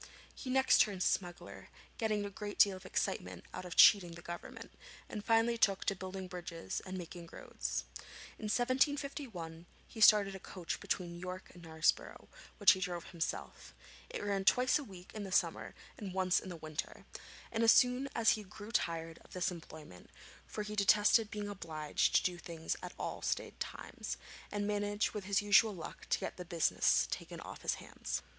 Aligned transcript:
He 0.33 0.49
next 0.49 0.81
turned 0.81 1.03
smuggler, 1.03 1.69
getting 1.99 2.25
a 2.25 2.31
great 2.31 2.57
deal 2.57 2.75
of 2.75 2.87
excitement 2.87 3.45
out 3.53 3.65
of 3.65 3.75
cheating 3.75 4.13
the 4.13 4.23
Government, 4.23 4.71
and 5.07 5.23
finally 5.23 5.59
took 5.59 5.85
to 5.85 5.95
building 5.95 6.27
bridges 6.27 6.81
and 6.87 6.97
making 6.97 7.29
roads. 7.31 7.83
In 8.39 8.45
1751 8.49 9.67
he 9.87 10.01
started 10.01 10.33
a 10.33 10.39
coach 10.39 10.79
between 10.79 11.19
York 11.19 11.51
and 11.53 11.61
Knaresborough, 11.61 12.27
which 12.57 12.71
he 12.71 12.79
drove 12.79 13.11
himself. 13.11 13.75
It 14.09 14.23
ran 14.23 14.43
twice 14.43 14.79
a 14.79 14.83
week 14.83 15.11
in 15.13 15.23
the 15.23 15.31
summer 15.31 15.75
and 15.99 16.15
once 16.15 16.39
in 16.39 16.49
the 16.49 16.55
winter; 16.57 17.05
and 17.51 17.63
as 17.63 17.71
soon 17.71 18.09
as 18.15 18.31
he 18.31 18.41
grew 18.41 18.71
tired 18.71 19.19
of 19.23 19.33
this 19.33 19.51
employment, 19.51 20.09
for 20.47 20.63
he 20.63 20.75
detested 20.75 21.29
being 21.29 21.47
obliged 21.47 22.15
to 22.15 22.23
do 22.23 22.39
things 22.39 22.75
at 22.81 22.93
stated 23.23 23.59
times, 23.59 24.17
he 24.51 24.57
managed 24.57 25.11
with 25.11 25.25
his 25.25 25.43
usual 25.43 25.75
luck 25.75 26.07
to 26.09 26.17
get 26.17 26.37
the 26.37 26.43
business 26.43 27.07
taken 27.11 27.39
off 27.41 27.61
his 27.61 27.75
hands. 27.75 28.23